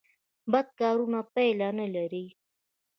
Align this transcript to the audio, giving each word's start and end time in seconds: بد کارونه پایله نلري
بد 0.51 0.67
کارونه 0.79 1.19
پایله 1.33 1.69
نلري 1.77 2.25